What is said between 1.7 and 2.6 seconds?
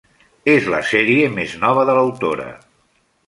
de l'autora.